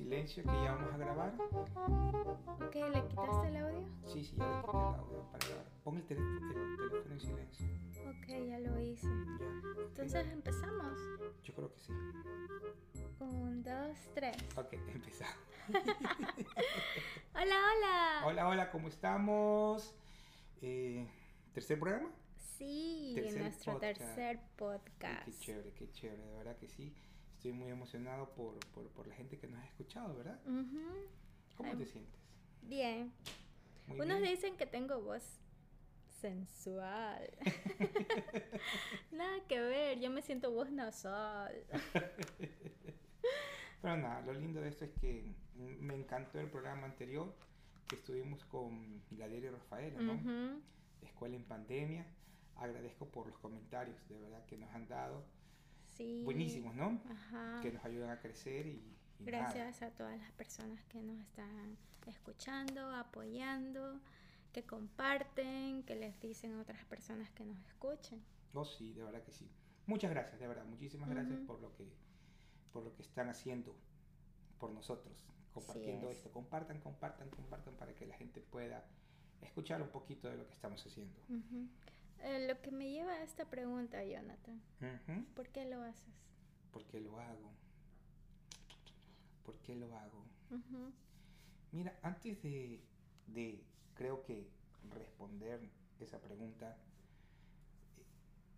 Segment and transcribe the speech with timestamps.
[0.00, 1.34] Silencio, que ya vamos a grabar.
[1.36, 3.86] Ok, ¿le quitaste el audio?
[4.06, 5.66] Sí, sí, ya le quité el audio para grabar.
[5.84, 6.48] Pon el, teléfono, el
[6.88, 7.66] teléfono en silencio.
[8.08, 9.06] Ok, ya lo hice.
[9.06, 9.82] Ya.
[9.88, 10.98] Entonces empezamos.
[11.42, 11.92] Yo creo que sí.
[13.20, 14.36] Un, dos, tres.
[14.56, 15.36] Ok, empezamos.
[17.34, 18.22] Hola, hola.
[18.24, 19.94] Hola, hola, ¿cómo estamos?
[20.62, 21.06] Eh,
[21.52, 22.10] ¿Tercer programa?
[22.56, 23.98] Sí, Tercer nuestro podcast.
[23.98, 25.24] tercer Ay, podcast.
[25.26, 26.96] Qué chévere, qué chévere, de verdad que sí.
[27.40, 30.38] Estoy muy emocionado por, por, por la gente que nos ha escuchado, ¿verdad?
[30.44, 30.78] Ujú,
[31.56, 31.78] ¿Cómo Ay.
[31.78, 32.20] te sientes?
[32.60, 33.14] Bien.
[33.86, 34.34] Muy Unos bien.
[34.34, 35.40] dicen que tengo voz
[36.20, 37.30] sensual.
[39.10, 41.64] Nada que ver, yo me siento voz nasal.
[43.80, 47.34] Pero nada, lo lindo de esto es que me encantó el programa anterior
[47.88, 50.12] que estuvimos con Gadiel y Rafaela, ¿no?
[50.12, 50.60] Ujú,
[51.00, 52.06] Escuela en Pandemia.
[52.56, 55.24] Agradezco por los comentarios, de verdad, que nos han dado.
[56.00, 56.22] Sí.
[56.24, 56.98] Buenísimos, ¿no?
[57.10, 57.60] Ajá.
[57.60, 59.52] Que nos ayudan a crecer y, y nada.
[59.52, 64.00] Gracias a todas las personas que nos están escuchando, apoyando,
[64.50, 68.22] que comparten, que les dicen a otras personas que nos escuchen.
[68.54, 69.46] Oh, sí, de verdad que sí.
[69.86, 70.64] Muchas gracias, de verdad.
[70.64, 71.46] Muchísimas gracias Ujú.
[71.46, 71.92] por lo que
[72.72, 73.76] por lo que están haciendo
[74.58, 75.12] por nosotros,
[75.52, 76.16] compartiendo es.
[76.16, 76.30] esto.
[76.30, 78.86] Compartan, compartan, compartan para que la gente pueda
[79.42, 81.20] escuchar un poquito de lo que estamos haciendo.
[81.28, 81.68] Ujú.
[82.22, 84.60] Eh, lo que me lleva a esta pregunta, Jonathan.
[85.34, 86.14] ¿por qué lo haces?
[86.70, 87.50] ¿Por qué lo hago?
[89.44, 90.24] ¿Por qué lo hago?
[91.72, 92.80] Mira, antes de,
[93.28, 94.48] de creo que
[94.90, 95.60] responder
[95.98, 96.76] esa pregunta,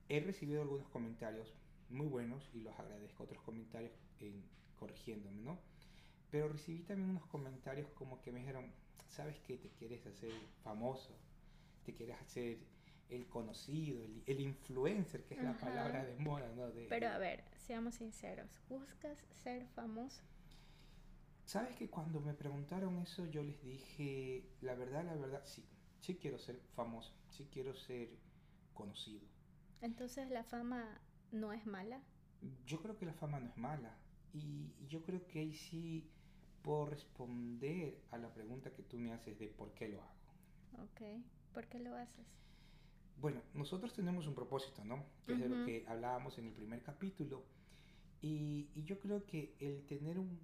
[0.09, 1.53] he recibido algunos comentarios
[1.89, 4.43] muy buenos y los agradezco, otros comentarios en,
[4.79, 5.59] corrigiéndome, ¿no?
[6.31, 8.73] Pero recibí también unos comentarios como que me dijeron,
[9.09, 9.59] ¿sabes qué?
[9.59, 10.33] Te quieres hacer
[10.65, 11.15] famoso,
[11.85, 12.59] te quieres hacer
[13.15, 15.61] el conocido, el, el influencer, que es la Ajá.
[15.61, 16.71] palabra de moda, ¿no?
[16.71, 20.23] De- Pero a ver, seamos sinceros, ¿buscas ser famoso?
[21.45, 25.65] ¿Sabes que cuando me preguntaron eso yo les dije, la verdad, la verdad, sí,
[26.01, 28.09] sí quiero ser famoso, sí quiero ser
[28.75, 29.23] conocido.
[29.83, 32.01] Entonces la fama no es mala.
[32.67, 33.97] Yo creo que la fama no es mala
[34.35, 36.11] y yo creo que ahí sí
[36.63, 40.13] puedo responder a la pregunta que tú me haces de por qué lo hago.
[40.73, 41.01] Ok,
[41.53, 42.27] ¿por qué lo haces?
[43.21, 45.05] Bueno, nosotros tenemos un propósito, ¿no?
[45.27, 47.43] Que es de lo que hablábamos en el primer capítulo.
[48.21, 50.39] Y, y yo creo que el tener un,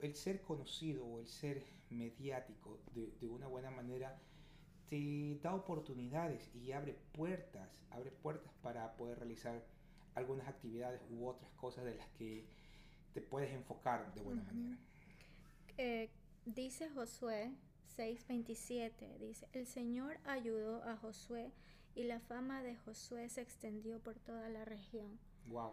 [0.00, 4.18] el ser conocido o el ser mediático de, de una buena manera
[4.88, 9.64] te da oportunidades y abre puertas, abre puertas para poder realizar
[10.14, 12.44] algunas actividades u otras cosas de las que
[13.14, 14.52] te puedes enfocar de buena Ujú.
[14.52, 14.78] manera.
[15.78, 16.10] Eh,
[16.44, 17.52] dice Josué
[17.96, 21.52] 6:27, dice, el Señor ayudó a Josué
[21.94, 25.18] y la fama de Josué se extendió por toda la región.
[25.46, 25.72] Wow.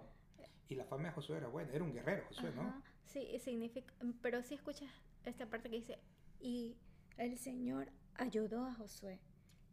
[0.70, 2.62] Y la fama de Josué era buena, era un guerrero Josué, ¿no?
[2.62, 4.90] Ajá, Sí, y significa, pero si escuchas
[5.24, 5.98] esta parte que dice,
[6.42, 6.76] y
[7.18, 9.20] el Señor ayudó a Josué.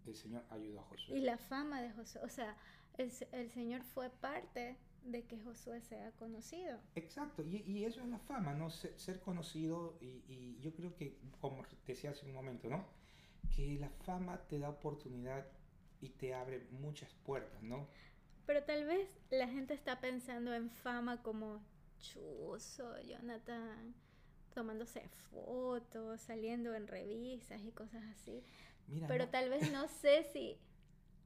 [0.06, 1.18] El Señor ayudó a Josué.
[1.18, 2.56] Y la fama de Josué, o sea,
[2.96, 6.78] el, el Señor fue parte de que Josué sea conocido.
[6.94, 8.70] Exacto, y, y eso es la fama, ¿no?
[8.70, 12.86] Ser, ser conocido y, y yo creo que, como decía hace un momento, ¿no?
[13.54, 15.46] Que la fama te da oportunidad
[16.00, 17.88] y te abre muchas puertas, ¿no?
[18.46, 21.62] Pero tal vez la gente está pensando en fama como
[21.98, 23.94] Chuzo, Jonathan,
[24.54, 28.44] tomándose fotos, saliendo en revistas y cosas así.
[28.86, 30.58] Mira, Pero no, tal vez no sé si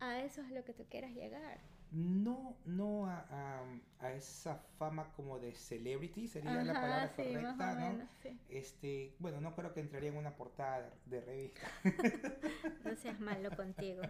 [0.01, 1.61] a eso es lo que tú quieras llegar.
[1.91, 7.75] no, no a, a- a esa fama como de celebrity, sería la palabra sí, correcta,
[7.75, 7.99] ¿no?
[7.99, 8.39] menos, sí.
[8.49, 11.69] Este, bueno, no creo que entraría en una portada de revista.
[12.85, 14.03] No seas malo contigo.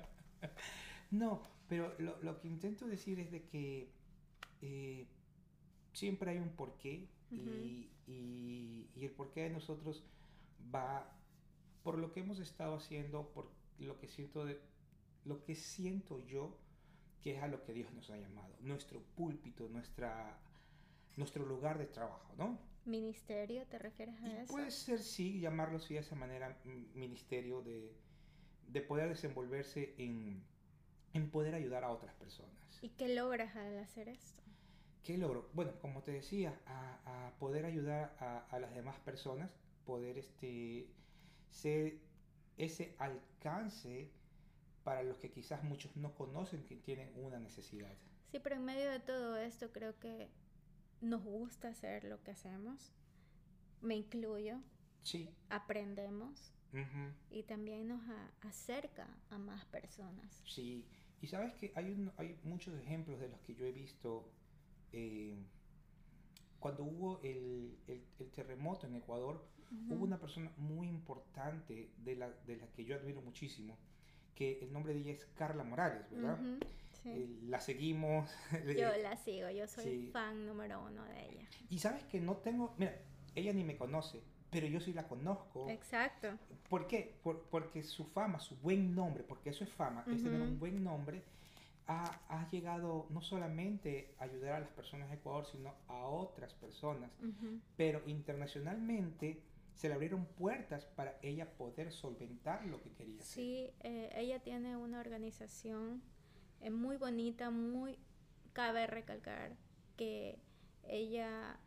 [1.11, 3.91] No, pero lo, lo que intento decir es de que
[4.63, 5.07] eh,
[5.93, 10.05] siempre hay un porqué y, y- y el porqué de nosotros
[10.75, 11.11] va
[11.83, 14.61] por lo que hemos estado haciendo, por lo que siento de,
[15.25, 16.57] lo que siento yo
[17.23, 20.39] que es a lo que Dios nos ha llamado, nuestro púlpito, nuestra
[21.17, 22.59] nuestro lugar de trabajo, ¿no?
[22.85, 24.53] ¿Ministerio te refieres Y a eso?
[24.53, 26.57] puede ser, sí, llamarlo así de esa manera,
[26.95, 27.93] ministerio de,
[28.69, 30.43] de poder desenvolverse en,
[31.15, 32.53] en poder ayudar a otras personas.
[32.83, 34.43] ¿Y qué logras al hacer esto?
[35.03, 35.49] ¿Qué logro?
[35.55, 39.51] Bueno, como te decía, a, a poder ayudar a, a las demás personas,
[39.87, 40.87] poder este,
[41.51, 41.99] ser
[42.59, 44.11] ese alcance
[44.85, 47.93] para los que quizás muchos no conocen que tienen una necesidad.
[48.31, 50.29] Sí, pero en medio de todo esto creo que
[51.01, 52.93] nos gusta hacer lo que hacemos.
[53.81, 54.59] Me incluyo,
[55.03, 55.31] Sí.
[55.49, 57.13] aprendemos ujú.
[57.31, 60.43] y también nos a- acerca a más personas.
[60.47, 60.87] Sí,
[61.21, 64.31] y sabes que hay, un- hay muchos ejemplos de los que yo he visto
[64.93, 65.37] eh,
[66.61, 69.95] cuando hubo el, el, el terremoto en Ecuador, Ujú.
[69.95, 73.77] hubo una persona muy importante de la, de la que yo admiro muchísimo,
[74.35, 76.41] que el nombre de ella es Carla Morales, ¿verdad?
[76.41, 76.59] Ujú,
[77.03, 77.09] sí.
[77.11, 78.31] Eh, la seguimos.
[78.77, 80.11] Yo la sigo, yo soy Sí.
[80.13, 81.49] fan número uno de ella.
[81.71, 82.97] Y sabes que no tengo, mira,
[83.35, 85.69] ella ni me conoce, pero yo sí la conozco.
[85.69, 86.29] Exacto.
[86.69, 87.19] ¿Por qué?
[87.23, 90.83] Por- porque su fama, su buen nombre, porque eso es fama, es tener un buen
[90.85, 91.23] nombre,
[91.87, 96.53] ha, ha llegado no solamente a ayudar a las personas de Ecuador, sino a otras
[96.55, 97.11] personas.
[97.77, 99.43] Pero internacionalmente
[99.75, 103.27] se le abrieron puertas para ella poder solventar lo que quería hacer.
[103.27, 106.03] Sí, eh, ella tiene una organización
[106.61, 107.99] eh, muy bonita, muy...
[108.53, 109.57] Cabe recalcar
[109.97, 110.39] que
[110.83, 111.59] ella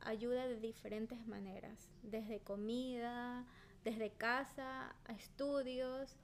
[0.00, 3.46] ayuda de diferentes maneras, desde comida,
[3.84, 6.16] desde casa, a estudios,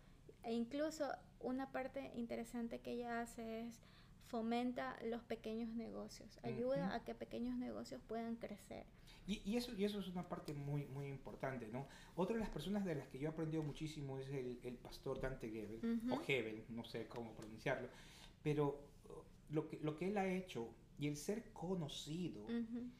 [0.43, 1.09] e incluso
[1.41, 3.81] una parte interesante que ella hace es
[4.27, 6.97] fomenta los pequeños negocios, ayuda Ujú.
[6.97, 8.85] a que pequeños negocios puedan crecer.
[9.27, 11.87] Y, y eso, y eso es una parte muy, muy importante, ¿no?
[12.17, 15.21] Otra de las personas de las que yo he aprendido muchísimo es el, el pastor
[15.21, 16.15] Dante Gebel, Ujú.
[16.15, 17.89] o Hebel, no sé cómo pronunciarlo,
[18.43, 22.91] pero uh, lo que, lo que él ha hecho y el ser conocido, Ujú.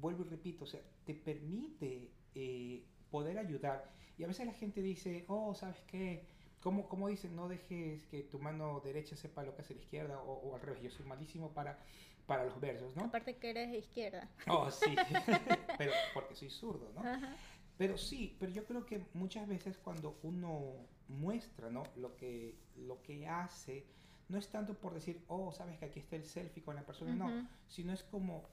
[0.00, 3.92] Vuelvo y repito, o sea, te permite eh, poder ayudar.
[4.18, 6.26] Y a veces la gente dice, oh, ¿sabes qué?
[6.60, 7.34] ¿Cómo, cómo dicen?
[7.34, 10.60] No dejes que tu mano derecha sepa lo que hace la izquierda, o, o al
[10.60, 11.78] revés, yo soy malísimo para,
[12.26, 13.04] para los versos, ¿no?
[13.04, 14.28] Aparte que eres izquierda.
[14.46, 14.94] Oh, sí,
[15.78, 17.00] pero porque soy zurdo, ¿no?
[17.00, 17.36] Ajá.
[17.78, 20.74] Pero sí, pero yo creo que muchas veces cuando uno
[21.08, 21.82] muestra, ¿no?
[21.96, 23.86] Lo que, lo que hace,
[24.28, 27.14] no es tanto por decir, oh, sabes que aquí está el selfie con la persona,
[27.14, 27.46] no, Ujú.
[27.66, 28.44] sino es como,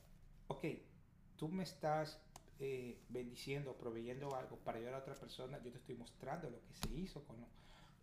[0.48, 0.66] ok,
[1.40, 2.20] tú me estás
[2.60, 6.74] eh, bendiciendo, proveyendo algo para ayudar a otra persona, yo te estoy mostrando lo que
[6.74, 7.48] se hizo con lo,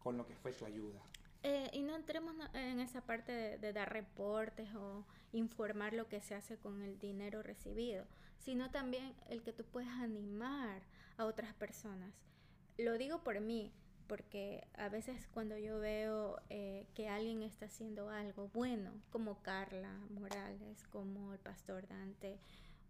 [0.02, 0.98] con lo que fue tu ayuda.
[1.42, 6.22] Eh, y no entremos en esa parte de, de dar reportes o informar lo que
[6.22, 8.06] se hace con el dinero recibido,
[8.38, 10.80] sino también el que tú puedes animar
[11.18, 12.14] a otras personas.
[12.78, 13.70] Lo digo por mí,
[14.06, 19.92] porque a veces cuando yo veo eh, que alguien está haciendo algo bueno, como Carla
[20.10, 22.38] Morales, como el pastor Dante,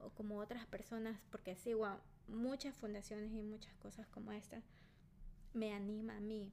[0.01, 4.63] o como otras personas, porque sigo a muchas fundaciones y muchas cosas como esta,
[5.55, 6.53] me anima a mí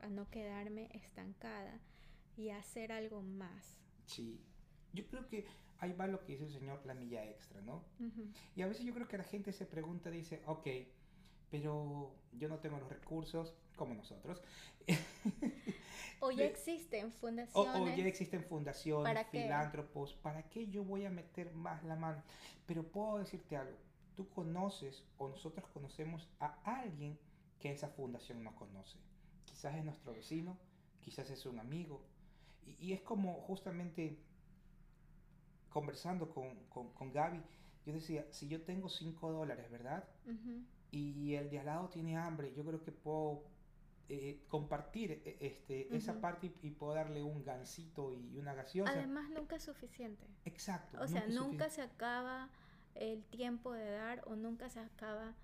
[0.00, 1.80] a no quedarme estancada
[2.36, 3.78] y a hacer algo más.
[4.06, 4.40] Sí,
[4.92, 5.46] yo creo que
[5.78, 7.84] ahí va lo que dice el Señor, la milla extra, ¿no?
[8.54, 10.66] Y a veces yo creo que la gente se pregunta, dice, ok,
[11.50, 14.42] pero yo no tengo los recursos como nosotros.
[16.22, 17.74] O ya De- existen O, fundaciones.
[17.82, 19.42] o ya existen fundaciones, ¿Para qué?
[19.42, 22.22] filántropos, ¿para qué yo voy a meter más la mano?
[22.66, 23.76] Pero puedo decirte algo,
[24.14, 27.18] tú conoces o nosotros conocemos a alguien
[27.58, 28.98] que esa fundación no conoce.
[29.44, 30.56] Quizás es nuestro vecino,
[31.00, 32.04] quizás es un amigo.
[32.64, 34.18] Y, y es como justamente
[35.70, 37.42] conversando con, con, con Gaby,
[37.86, 40.04] yo decía, si yo tengo 5 dólares, ¿verdad?
[40.90, 43.44] Y el de al lado tiene hambre, yo creo que puedo
[44.08, 48.92] eh, compartir eh, este, esa parte y, y puedo darle un gansito y una gaseosa.
[48.92, 50.26] Además, nunca es suficiente.
[50.44, 50.98] Exacto.
[51.00, 52.50] O sea, nunca se acaba
[52.94, 55.34] el tiempo de dar o nunca se acaba,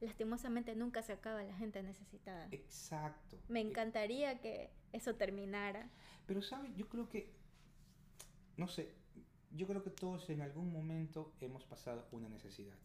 [0.00, 2.46] lastimosamente, nunca se acaba la gente necesitada.
[2.52, 3.36] Exacto.
[3.48, 5.90] Me Eh, encantaría que eso terminara.
[6.26, 6.74] Pero, ¿sabes?
[6.76, 7.32] Yo creo que,
[8.56, 8.94] no sé,
[9.50, 12.76] yo creo que todos en algún momento hemos pasado una necesidad.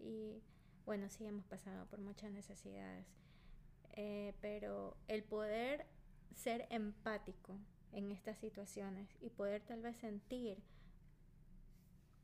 [0.00, 0.42] Y
[0.84, 3.06] bueno, sí hemos pasado por muchas necesidades,
[3.92, 5.86] Eh, pero el poder
[6.34, 7.58] ser empático
[7.92, 10.62] en estas situaciones y poder tal vez sentir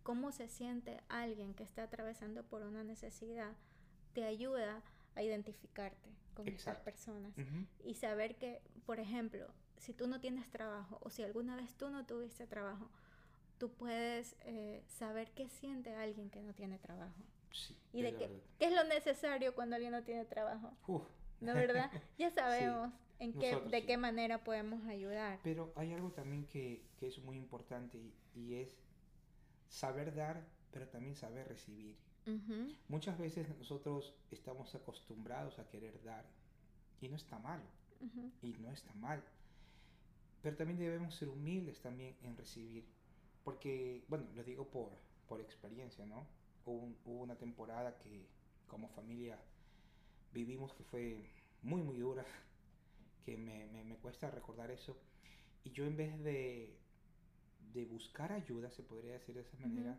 [0.02, 3.52] cómo se siente alguien que está atravesando por una necesidad,
[4.14, 4.82] te ayuda
[5.14, 7.34] a identificarte con estas personas
[7.84, 9.46] y saber que, por ejemplo,
[9.76, 12.88] si tú no tienes trabajo o si alguna vez tú no tuviste trabajo,
[13.58, 17.22] tú puedes eh, saber qué siente alguien que no tiene trabajo.
[17.52, 20.72] Sí, Y de qué, qué es lo necesario cuando alguien no tiene trabajo.
[20.86, 21.02] Uf.
[21.40, 21.90] ¿No verdad?
[22.18, 23.86] Ya sabemos en qué, nosotros de sí.
[23.86, 25.38] qué manera podemos ayudar.
[25.42, 28.76] Pero hay algo también que, que es muy importante y, y es
[29.68, 31.96] saber dar, pero también saber recibir.
[32.26, 36.24] Ujú, Muchas veces nosotros estamos acostumbrados a querer dar
[37.00, 37.64] y no está malo,
[38.00, 39.22] ujú, y no está mal.
[40.42, 42.84] Pero también debemos ser humildes también en recibir,
[43.44, 44.92] porque, bueno, lo digo por,
[45.26, 46.28] por experiencia, ¿no?
[46.64, 48.28] Hubo, un- hubo una temporada que
[48.66, 49.38] como familia
[50.32, 51.30] vivimos que fue
[51.62, 52.24] muy, muy dura,
[53.24, 54.96] que me, me, me cuesta recordar eso,
[55.64, 56.78] y yo en vez de,
[57.74, 59.98] de buscar ayuda, se podría decir de esa manera,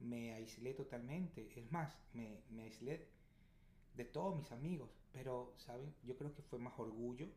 [0.00, 1.48] me aislé totalmente.
[1.56, 3.08] Es más, me, me aislé
[3.96, 4.90] de todos mis amigos.
[5.12, 5.94] Pero, ¿saben?
[6.04, 7.28] Yo creo que fue más orgullo,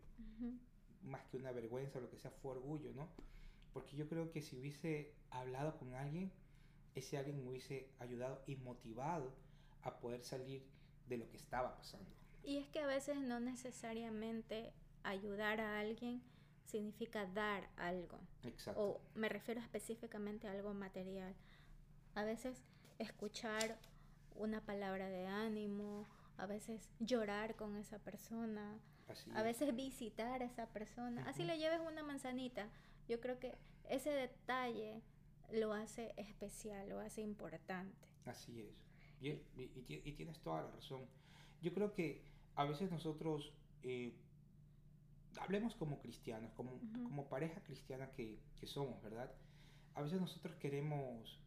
[1.04, 3.10] más que una vergüenza o lo que sea, fue orgullo, ¿no?
[3.74, 6.32] Porque yo creo que si hubiese hablado con alguien,
[6.96, 9.34] ese alguien me hubiese ayudado y motivado
[9.82, 10.64] a poder salir
[11.10, 12.10] de lo que estaba pasando.
[12.46, 14.72] Y es que a veces no necesariamente
[15.04, 16.22] ayudar a alguien
[16.66, 18.20] significa dar algo.
[18.44, 18.82] Exacto.
[18.82, 21.34] O me refiero específicamente a algo material.
[22.14, 22.64] A veces
[23.00, 23.78] escuchar
[24.36, 26.06] una palabra de ánimo,
[26.38, 29.44] a veces llorar con esa persona, Así a es.
[29.44, 31.24] veces visitar a esa persona.
[31.28, 32.68] Así le lleves una manzanita.
[33.08, 33.56] Yo creo que
[33.90, 35.02] ese detalle
[35.52, 38.08] lo hace especial, lo hace importante.
[38.26, 38.76] Así es.
[39.22, 41.06] Y tienes toda la razón.
[41.62, 42.24] Yo creo que
[42.56, 44.16] a veces nosotros, eh,
[45.40, 47.04] hablemos como cristianos, como, Ujú.
[47.04, 49.32] como pareja cristiana que, que somos, ¿verdad?
[49.94, 51.40] A veces nosotros queremos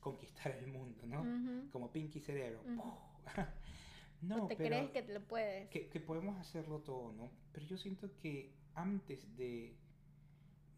[0.00, 1.22] conquistar el mundo, ¿no?
[1.22, 1.70] Ujú.
[1.70, 2.62] Como Pinky Cerebro.
[2.62, 2.82] Ujú.
[4.22, 5.68] no, ¿O te pero crees que te lo puedes?
[5.70, 7.30] que, que podemos hacerlo todo, ¿no?
[7.52, 9.74] Pero yo siento que antes de,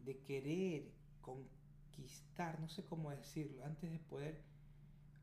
[0.05, 4.41] de querer conquistar, no sé cómo decirlo, antes de poder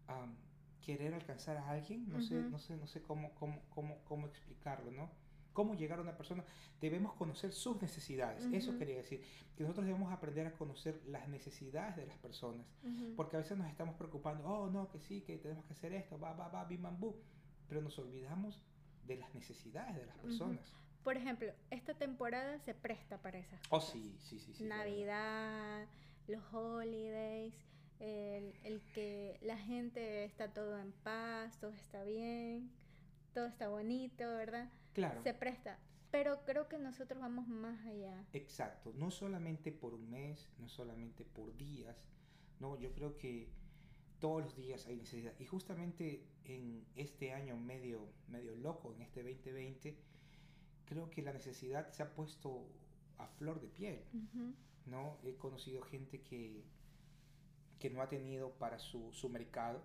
[0.06, 0.34] am,
[0.80, 2.50] querer alcanzar a alguien, no sé, Ujú.
[2.50, 5.10] no sé, no sé cómo, cómo, cómo, cómo explicarlo, ¿no?
[5.52, 6.44] Cómo llegar a una persona,
[6.80, 8.78] debemos conocer sus necesidades, eso Ujú.
[8.78, 9.20] quería decir,
[9.56, 13.14] que nosotros debemos aprender a conocer las necesidades de las personas, Ujú.
[13.16, 16.18] porque a veces nos estamos preocupando, oh, no, que sí, que tenemos que hacer esto,
[16.18, 17.16] va, va, va, bim, bam, bú.
[17.68, 18.62] Pero nos olvidamos
[19.06, 20.72] de las necesidades de las personas.
[21.02, 23.92] Por ejemplo, esta temporada se presta para esas Oh, cosas.
[23.92, 24.54] sí, sí, sí.
[24.54, 24.78] sí verdad.
[24.78, 25.86] Navidad,
[26.28, 27.54] los holidays,
[28.00, 32.70] el, el que la gente está todo en paz, todo está bien,
[33.32, 34.70] todo está bonito, ¿verdad?
[34.92, 35.78] Claro, Se presta.
[36.10, 38.24] Pero creo que nosotros vamos más allá.
[38.32, 38.92] exacto.
[38.96, 42.04] No solamente por un mes, no solamente por días.
[42.58, 43.48] No, yo creo que
[44.18, 45.32] todos los días hay necesidad.
[45.38, 49.96] Y justamente en este año medio, medio loco, en este 2020,
[50.84, 52.66] creo que la necesidad se ha puesto
[53.18, 54.02] a flor de piel.
[54.86, 55.18] ¿no?
[55.22, 56.64] He conocido gente que,
[57.80, 59.82] que no ha tenido para su, su mercado,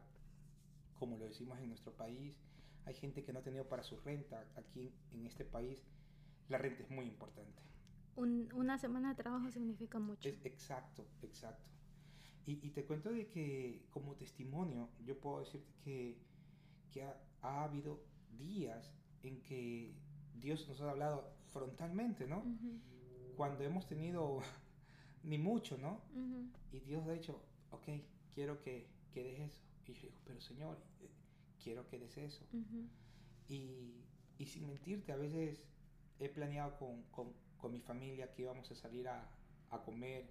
[0.99, 2.37] como lo decimos en nuestro país.
[2.85, 4.45] Hay gente que no ha tenido para su renta.
[4.55, 5.81] Aquí en este país
[6.49, 7.63] la renta es muy importante.
[8.15, 10.29] Un- una semana de trabajo significa mucho.
[10.29, 11.71] Es exacto, exacto.
[12.45, 16.17] Y, y te cuento de que como testimonio, yo puedo decirte que,
[16.91, 18.03] que ha, ha habido
[18.37, 19.95] días en que
[20.35, 22.39] Dios nos ha hablado frontalmente, ¿no?
[22.39, 22.79] Ujú,
[23.35, 24.39] Cuando hemos tenido
[25.23, 26.01] ni mucho, ¿no?
[26.13, 26.49] ujú.
[26.71, 27.41] Y Dios ha dicho,
[27.75, 27.87] ok,
[28.33, 29.63] quiero que, que des eso.
[29.87, 31.09] Y yo digo, pero Señor, eh,
[31.63, 32.45] quiero que des eso.
[34.37, 35.63] Y sin mentirte, a veces
[36.19, 39.27] he planeado con, con, con mi familia que íbamos a salir a,
[39.71, 40.27] a comer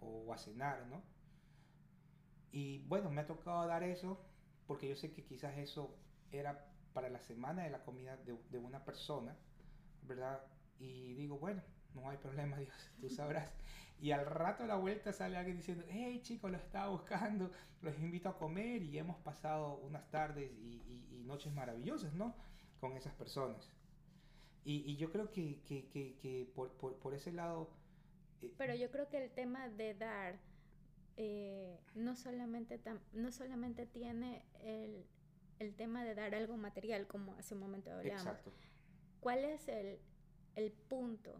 [0.00, 1.02] o a cenar, ¿no?
[2.52, 4.20] Y bueno, me ha tocado dar eso
[4.66, 5.96] porque yo sé que quizás eso
[6.32, 9.36] era para la semana de la comida de, de una persona,
[10.02, 10.40] ¿verdad?
[10.78, 11.62] Y digo, bueno,
[11.94, 13.52] no hay problema, Dios, tú sabrás.
[14.00, 17.50] Y al rato a la vuelta sale alguien diciendo, hey chicos, lo estaba buscando,
[17.82, 22.34] los invito a comer y hemos pasado unas tardes y, y- y noches maravillosas, ¿no?
[22.80, 23.68] Con esas personas.
[24.64, 27.68] Y, y yo creo que, que, que, que por, por, por ese lado...
[28.42, 30.38] eh, Pero yo creo que el tema de dar
[31.16, 35.04] eh, no, solamente tam- no solamente tiene el,
[35.58, 38.26] el tema de dar algo material, como hace un momento hablábamos.
[38.26, 38.52] Exacto.
[39.20, 39.98] ¿Cuál es el,
[40.56, 41.34] el punto?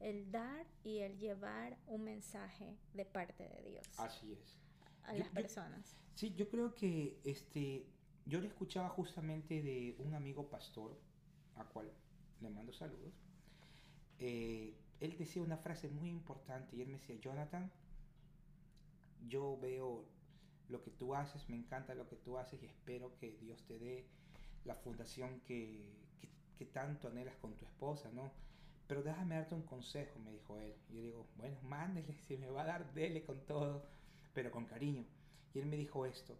[0.00, 4.58] El dar y el llevar un mensaje de parte de Dios Así es.
[5.04, 5.96] a yo- las yo- personas.
[6.14, 7.86] Sí, yo creo que este,
[8.26, 10.96] yo le escuchaba justamente de un amigo pastor,
[11.56, 11.90] a cual
[12.40, 13.14] le mando saludos.
[14.18, 17.70] Eh, él decía una frase muy importante y él me decía, Jonathan,
[19.28, 20.04] yo veo
[20.68, 23.78] lo que tú haces, me encanta lo que tú haces y espero que Dios te
[23.78, 24.06] dé
[24.64, 25.88] la fundación que,
[26.20, 26.28] que,
[26.58, 28.32] que tanto anhelas con tu esposa, ¿no?
[28.88, 30.74] Pero déjame darte un consejo, me dijo él.
[30.90, 33.84] Y yo digo, bueno, mándele, si me va a dar, dele con todo,
[34.34, 35.04] pero con cariño.
[35.54, 36.36] Y él me dijo esto,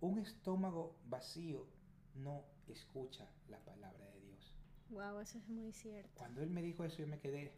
[0.00, 1.66] un estómago vacío
[2.14, 4.52] no escucha la palabra de Dios.
[4.90, 6.10] Wow, eso es muy cierto.
[6.16, 7.52] Cuando él me dijo eso, yo me quedé,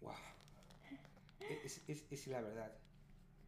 [0.00, 0.14] wow,
[1.64, 2.72] es, es, es la verdad,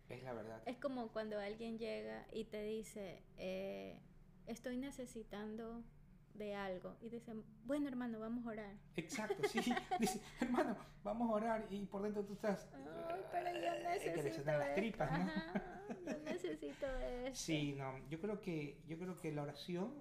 [0.09, 0.63] es la verdad.
[0.67, 3.99] Es como cuando alguien llega y te dice, eh,
[4.47, 5.83] estoy necesitando
[6.35, 6.97] de algo.
[7.01, 8.75] Y dicen, bueno hermano, vamos a orar.
[8.97, 9.61] Exacto, sí,
[10.01, 12.69] dice, hermano, vamos a orar y por dentro tú estás...
[12.75, 14.81] Ay, pero yo "Ay, que le necesito suenan las esto".
[14.81, 15.25] tripas, ¿no?
[15.25, 17.35] Ajá, yo necesito esto.
[17.35, 19.93] Sí, no, yo creo que yo creo que la oración,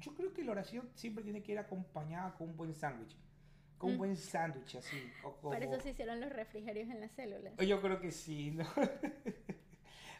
[0.00, 3.16] yo creo que la oración siempre tiene que ir acompañada con un buen sándwich,
[3.78, 3.98] con un Mm.
[3.98, 7.56] buen sándwich así, o como- Para eso se hicieron los refrigerios en las células.
[7.58, 8.64] Yo creo que sí, ¿no?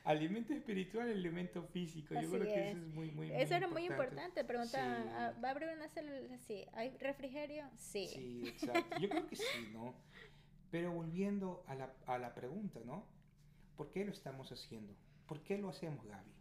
[0.08, 2.14] alimento espiritual, alimento físico.
[2.14, 2.76] Yo creo que es.
[2.76, 4.42] eso es muy, muy, Eso era muy importante.
[4.42, 5.10] Preguntaban, Sí.
[5.12, 6.38] ah, ¿va a abrir una célula?
[6.38, 6.64] Sí.
[6.72, 7.68] ¿Hay refrigerio?
[7.76, 8.08] Sí.
[8.08, 8.98] Sí, exacto.
[8.98, 9.94] Yo creo que sí, ¿no?
[10.70, 13.06] Pero volviendo a la, a la pregunta, ¿no?
[13.76, 14.94] ¿Por qué lo estamos haciendo?
[15.26, 16.32] ¿Por qué lo hacemos, Gaby?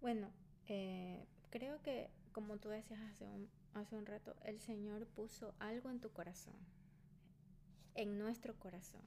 [0.00, 0.30] Bueno,
[0.66, 5.88] eh, creo que como tú decías hace un, hace un rato, el Señor puso algo
[5.88, 6.56] en tu corazón,
[7.94, 9.04] en nuestro corazón,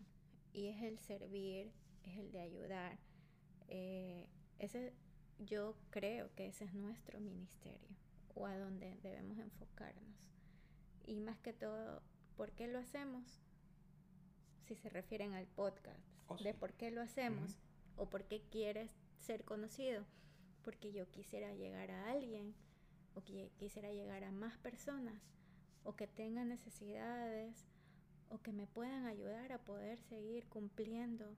[0.53, 1.71] y es el servir,
[2.05, 2.97] es el de ayudar.
[3.69, 4.93] Eh, ese,
[5.39, 7.89] yo creo que ese es nuestro ministerio
[8.35, 10.27] o a donde debemos enfocarnos.
[11.05, 12.01] Y más que todo,
[12.35, 13.41] ¿por qué lo hacemos?
[14.67, 17.57] Si se refieren al podcast, Oh, de por qué lo hacemos
[17.97, 20.05] o por qué quieres ser conocido.
[20.63, 22.53] Porque yo quisiera llegar a alguien
[23.15, 25.19] o que quisiera llegar a más personas
[25.83, 27.65] o que tengan necesidades
[28.29, 31.35] o que me puedan ayudar a poder seguir cumpliendo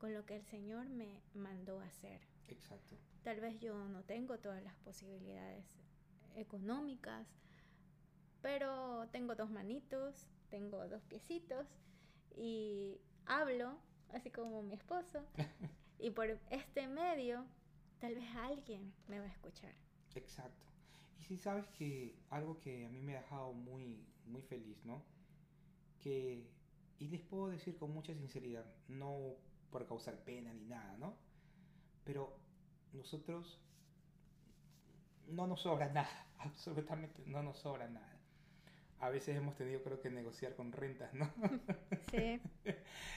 [0.00, 2.20] con lo que el Señor me mandó a hacer.
[2.48, 2.96] Exacto.
[3.22, 5.64] Tal vez yo no tengo todas las posibilidades
[6.34, 7.28] económicas,
[8.40, 11.66] pero tengo dos manitos, tengo dos piecitos
[12.34, 13.76] y hablo,
[14.14, 15.22] así como mi esposo,
[15.98, 17.44] y por este medio
[17.98, 19.74] tal vez alguien me va a escuchar.
[20.14, 20.66] Exacto.
[21.18, 25.04] Y si sabes que algo que a mí me ha dejado muy, muy feliz, ¿no?
[26.00, 26.48] Que,
[26.98, 29.36] y les puedo decir con mucha sinceridad, no
[29.70, 31.16] por causar pena ni nada, ¿no?
[32.04, 32.36] Pero
[32.92, 33.60] nosotros
[35.28, 38.18] no nos sobra nada, absolutamente no nos sobra nada.
[38.98, 41.30] A veces hemos tenido creo que negociar con rentas, ¿no?
[42.10, 42.40] Sí,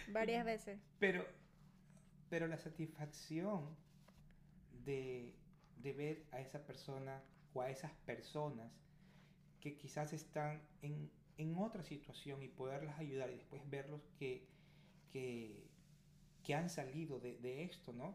[0.10, 0.79] varias veces.
[1.00, 1.25] Pero,
[2.29, 3.75] pero la satisfacción
[4.86, 5.36] de,
[5.77, 7.22] de ver a esa persona
[7.53, 8.72] o a esas personas
[9.60, 14.45] que quizás están en, en otra situación y poderlas ayudar y después verlos que,
[15.12, 15.69] que,
[16.43, 18.13] que han salido de, de esto, ¿no?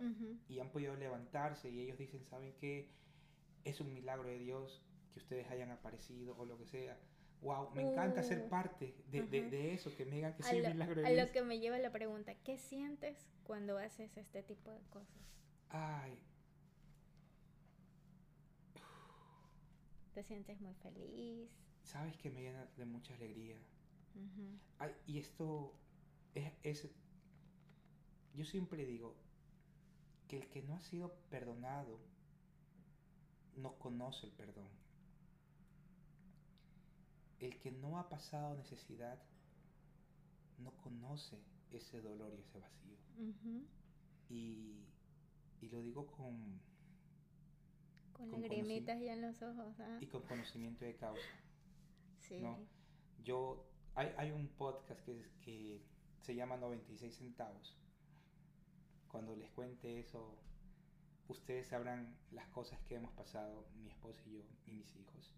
[0.49, 2.91] Y han podido levantarse y ellos dicen, ¿saben qué?
[3.65, 4.83] Es un milagro de Dios
[5.13, 6.99] que ustedes hayan aparecido o lo que sea.
[7.41, 10.67] Wow, me encanta ser Uh, parte de, de- eso, que me digan que sí, lo,
[10.67, 11.27] un milagro de a Dios.
[11.29, 15.23] lo que me lleva la pregunta, ¿qué sientes cuando haces este tipo de cosas?
[15.71, 16.19] Ay,
[20.15, 21.49] ¿Te sientes muy feliz?
[21.83, 23.57] sabes que me llena de mucha alegría.
[24.79, 25.73] Ay, y esto
[26.35, 26.91] es, es-
[28.39, 29.17] Yo siempre digo
[30.29, 31.99] que el que no ha sido perdonado
[33.57, 34.69] no conoce el perdón.
[37.41, 39.19] El que no ha pasado necesidad
[40.59, 41.37] no conoce
[41.73, 42.97] ese dolor y ese vacío.
[44.29, 44.85] Y,
[45.61, 46.61] y lo digo con,
[48.13, 49.99] Con Con lagrimitas ya en los ojos, ¿ah?
[50.01, 51.27] y con conocimiento de causa.
[52.21, 52.39] Sí.
[52.41, 52.57] no.
[53.25, 55.83] Yo, hay, hay un podcast que, es- que
[56.23, 57.77] se llama 96 centavos.
[59.09, 60.39] Cuando les cuente eso,
[61.29, 65.35] ustedes sabrán las cosas que hemos pasado, mi esposa y yo y mis hijos,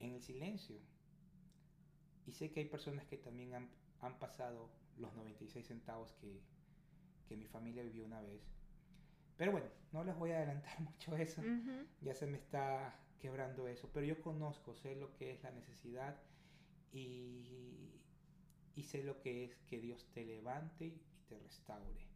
[0.00, 0.78] en el silencio.
[2.26, 3.68] Y sé que hay personas que también han,
[4.00, 6.40] han pasado los 96 centavos que,
[7.26, 8.42] que mi familia vivió una vez.
[9.36, 11.42] Pero bueno, no les voy a adelantar mucho eso
[12.00, 16.20] ya se me está quebrando eso, pero yo conozco, sé lo que es la necesidad
[16.92, 18.02] y,
[18.74, 22.13] y sé lo que es que Dios te levante y te restaure.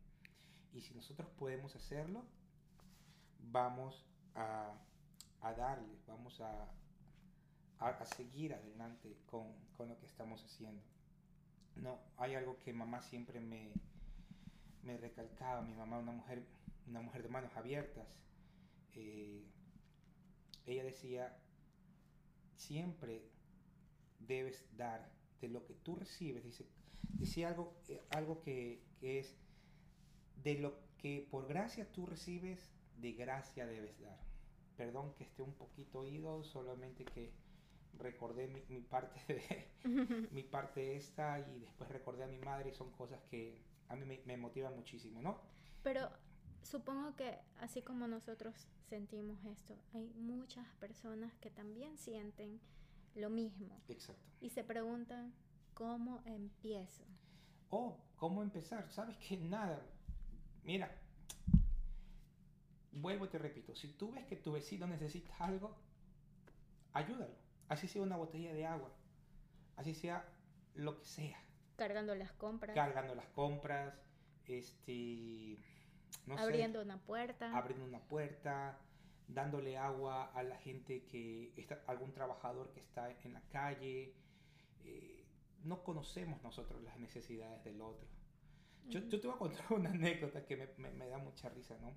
[0.79, 2.25] Y si nosotros podemos hacerlo,
[3.51, 4.73] vamos a,
[5.41, 6.71] a darle, vamos a,
[7.81, 10.81] a, seguir adelante con, con lo que estamos haciendo.
[11.75, 13.73] No, hay algo que mamá siempre me,
[14.85, 16.47] me recalcaba, mi mamá, una mujer,
[16.87, 18.07] una mujer de manos abiertas,
[18.95, 19.45] eh,
[20.65, 21.37] ella decía,
[22.55, 23.29] siempre
[24.21, 25.11] debes dar
[25.41, 26.45] de lo que tú recibes.
[26.45, 26.69] Dice,
[27.15, 29.35] decía algo, eh, algo que, que es,
[30.43, 34.19] de lo que por gracia tú recibes, de gracia debes dar.
[34.77, 37.33] Perdón que esté un poquito oído, solamente que
[37.99, 39.69] recordé mi, mi parte de
[40.31, 44.05] mi parte esta y después recordé a mi madre y son cosas que a mí
[44.05, 45.41] me, me motivan muchísimo, ¿no?
[45.83, 46.09] Pero
[46.63, 52.61] supongo que así como nosotros sentimos esto, hay muchas personas que también sienten
[53.15, 54.23] lo mismo Exacto.
[54.41, 55.33] y se preguntan
[55.75, 57.05] cómo empiezo.
[57.71, 58.91] Oh, ¿cómo empezar?
[58.91, 59.81] ¿Sabes que Nada.
[60.69, 60.95] Mira,
[62.93, 65.75] vuelvo y te repito, si tú ves que tu vecino necesita algo,
[66.93, 67.35] ayúdalo.
[67.71, 68.93] Así sea una botella de agua,
[69.77, 70.29] así sea
[70.75, 71.43] lo que sea.
[71.77, 73.95] Cargando las compras, Cargando las compras,
[74.45, 75.57] este,
[76.27, 77.57] no sé, abriendo una puerta.
[77.57, 78.79] abriendo una puerta,
[79.27, 84.15] dándole agua a la gente que está, algún trabajador que está en la calle.
[84.85, 85.25] eh,
[85.65, 88.18] no conocemos nosotros las necesidades del otro.
[88.89, 91.77] Yo, yo te voy a contar una anécdota que me, me- me da mucha risa,
[91.81, 91.93] ¿no?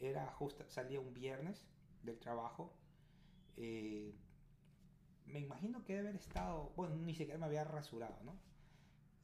[0.00, 1.64] Era justo, salía un viernes
[2.02, 2.76] del trabajo.
[3.56, 4.14] eh,
[5.26, 8.36] me imagino que debe haber estado, bueno, ni siquiera me había rasurado, ¿no?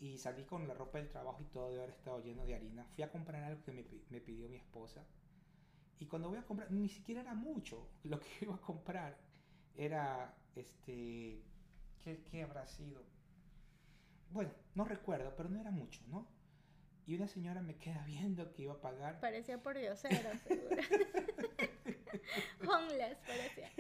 [0.00, 2.86] y salí con la ropa del trabajo y todo de haber estado lleno de harina.
[2.94, 5.04] Fui a comprar algo que me, me pidió mi esposa.
[6.00, 7.88] Y cuando voy a comprar, ni siquiera era mucho.
[8.04, 9.18] Lo que iba a comprar
[9.76, 11.42] era, este,
[12.04, 13.04] ¿qué, qué habrá sido?
[14.30, 16.26] Bueno, no recuerdo, pero no era mucho, ¿no?
[17.06, 19.20] Y una señora me queda viendo que iba a pagar.
[19.20, 20.76] Parecía por diosero, seguro.
[22.66, 23.70] Homeless parecía.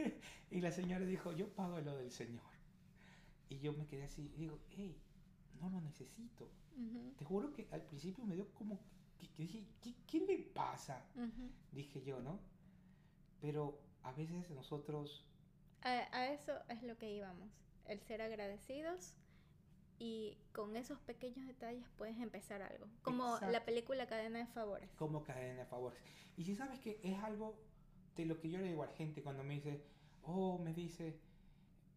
[0.50, 2.42] Y la señora dijo, yo pago lo del Señor.
[3.48, 4.96] Y yo me quedé así, y digo, hey,
[5.60, 6.50] no lo necesito.
[6.76, 8.78] Ujú, Te juro que al principio me dio como,
[9.18, 11.02] que, que dije, ¿qué, qué le pasa?
[11.14, 11.50] ujú.
[11.72, 12.40] Dije yo, ¿no?
[13.40, 15.24] Pero a veces nosotros,
[15.82, 17.48] A, a eso es lo que íbamos,
[17.86, 19.14] el ser agradecidos
[19.98, 22.86] y con esos pequeños detalles puedes empezar algo.
[23.02, 23.64] Como la Exacto.
[23.66, 24.90] película Cadena de Favores.
[24.96, 25.98] como cadena de favores.
[26.36, 27.54] Y si sabes que es algo
[28.16, 29.82] de lo que yo le digo a la gente cuando me dice,
[30.24, 31.18] oh, me dice,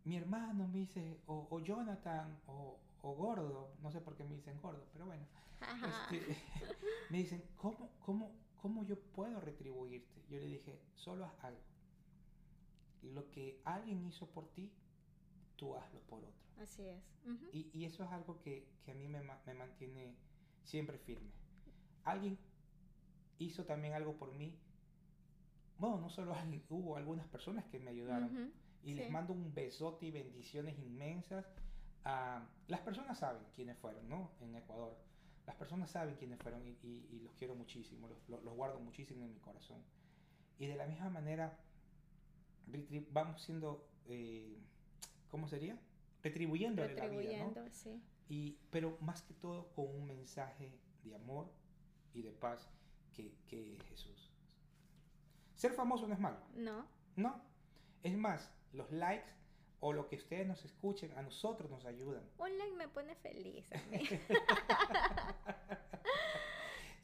[0.06, 4.36] mi hermano me dice, o, o Jonathan, o, o gordo, no sé por qué me
[4.36, 5.26] dicen gordo, pero bueno,
[5.88, 6.38] este,
[7.10, 8.32] me dicen, ¿cómo, cómo,
[8.62, 10.22] ¿cómo yo puedo retribuirte?
[10.30, 11.62] Yo le dije, solo haz algo.
[13.04, 14.72] Lo que alguien hizo por ti,
[15.56, 16.47] tú hazlo por otro.
[16.62, 17.04] Así es.
[17.26, 17.46] Ujú.
[17.54, 20.16] Y, y eso es algo que, que a mí me, me mantiene
[20.64, 21.30] siempre firme.
[22.04, 22.38] Alguien
[23.40, 24.58] hizo también algo por mí.
[25.78, 28.26] Bueno, no solo alguien, hubo algunas personas que me ayudaron.
[28.36, 28.52] Ujú,
[28.84, 29.12] Y les sí.
[29.12, 31.46] mando un besote y bendiciones inmensas.
[32.06, 34.32] a las personas saben quiénes fueron, ¿no?
[34.42, 34.98] En Ecuador.
[35.46, 38.80] Las personas saben quiénes fueron y, y- y los quiero muchísimo, los, los- los guardo
[38.80, 39.82] muchísimo en mi corazón.
[40.60, 41.58] Y de la misma manera,
[43.12, 44.58] vamos siendo, eh,
[45.30, 45.78] ¿cómo sería?
[46.28, 47.18] Retribuyéndole la vida, ¿no?
[47.20, 48.02] Retribuyendo, sí.
[48.30, 50.72] Y, pero más que todo con un mensaje
[51.04, 51.52] de amor
[52.14, 52.70] y de paz
[53.14, 54.32] que, que es Jesús.
[55.56, 57.42] Ser famoso no es malo, No, no.
[58.04, 59.30] Es más, los likes
[59.80, 62.24] o lo que ustedes nos escuchen a nosotros nos ayudan.
[62.38, 64.00] un like me pone feliz a mí.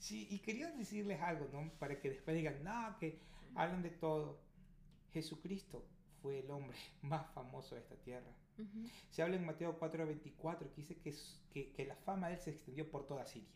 [0.03, 1.71] Sí, y quería decirles algo, ¿no?
[1.79, 3.21] Para que después digan, no, que
[3.55, 4.37] hablan de todo.
[5.13, 5.87] Jesucristo
[6.21, 8.29] fue el hombre más famoso de esta tierra.
[9.09, 11.13] Se habla en Mateo 4:24 que dice que,
[11.51, 13.49] que, que la fama de él se extendió por toda Siria.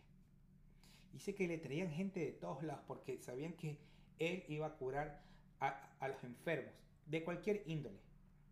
[1.14, 3.78] Dice que le traían gente de todos lados porque sabían que
[4.20, 5.22] él iba a curar
[5.60, 6.74] a, a los enfermos
[7.06, 8.00] de cualquier índole.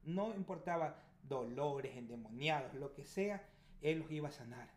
[0.03, 3.47] No importaba dolores, endemoniados, lo que sea,
[3.81, 4.69] él los iba a sanar.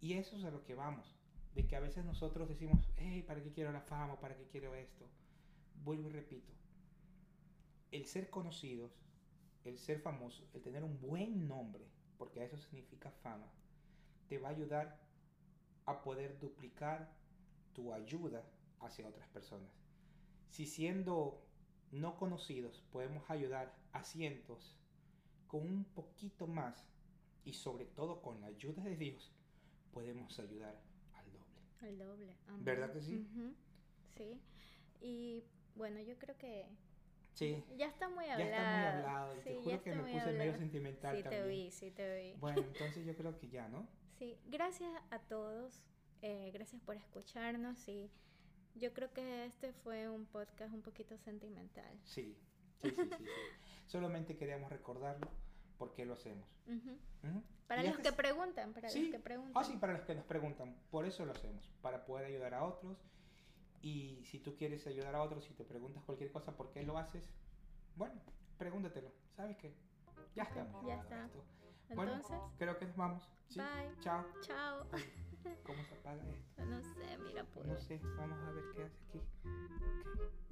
[0.00, 1.14] Y eso es a lo que vamos.
[1.54, 4.20] De que a veces nosotros decimos, hey, ¿para qué quiero la fama?
[4.20, 5.08] ¿Para qué quiero esto?
[5.84, 6.52] Vuelvo y repito.
[7.90, 8.90] El ser conocidos
[9.68, 11.86] el ser famoso, el tener un buen nombre,
[12.18, 13.50] porque eso significa fama,
[14.28, 14.98] te va a ayudar
[15.86, 17.12] a poder duplicar
[17.72, 18.44] tu ayuda
[18.80, 19.70] hacia otras personas.
[20.50, 21.42] Si siendo
[21.92, 24.76] no conocidos podemos ayudar a cientos
[25.46, 26.88] con un poquito más
[27.44, 29.32] y sobre todo con la ayuda de Dios,
[29.92, 30.80] podemos ayudar
[31.14, 31.88] al doble.
[31.88, 32.36] El doble.
[32.48, 32.64] amén.
[32.64, 33.28] ¿Verdad que sí?
[34.16, 34.40] Sí.
[35.00, 35.44] Y
[35.76, 36.66] bueno, yo creo que
[37.36, 38.50] Sí, ya está muy ya hablado.
[38.50, 40.58] está muy hablado Sí, te ya juro que me puse medio hablado.
[40.58, 41.42] sentimental Sí, también.
[41.42, 42.34] te vi, sí, te vi.
[42.40, 42.62] Bueno,
[42.96, 43.86] entonces yo creo que ya, ¿no?
[44.18, 45.82] Sí, gracias a todos.
[46.22, 48.10] eh, gracias por escucharnos y
[48.74, 52.00] yo creo que este fue un podcast un poquito sentimental.
[52.04, 52.36] Sí,
[52.78, 53.24] sí, sí, sí, sí.
[53.86, 55.28] Solamente queríamos recordarlo
[55.76, 56.48] porque lo hacemos.
[56.66, 56.90] Ujú.
[57.22, 57.42] Ujú.
[57.66, 59.02] Para Y los este que preguntan, para Sí.
[59.02, 59.52] los que preguntan.
[59.62, 60.74] Ah, sí, para los que nos preguntan.
[60.90, 62.96] Por eso lo hacemos, para poder ayudar a otros.
[63.82, 66.98] Y si tú quieres ayudar a otros y te preguntas cualquier cosa, ¿por qué lo
[66.98, 67.30] haces?
[67.94, 68.20] Bueno,
[68.58, 69.10] pregúntatelo.
[69.36, 69.74] ¿Sabes qué?
[70.34, 70.86] Ya estamos.
[70.86, 71.26] ya está.
[71.26, 71.44] esto.
[71.94, 73.22] Bueno, Entonces, creo que nos vamos.
[73.48, 73.60] ¿sí?
[73.60, 74.00] Bye.
[74.00, 74.24] Chao.
[74.40, 74.86] chao.
[75.62, 76.64] ¿Cómo se apaga esto?
[76.66, 77.66] No sé, mira, pues.
[77.66, 78.00] No sé.
[78.16, 79.18] Vamos a ver qué hace aquí.
[79.18, 80.45] Ok.